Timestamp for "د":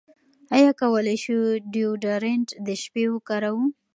2.65-2.67